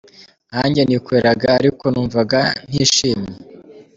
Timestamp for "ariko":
1.59-1.85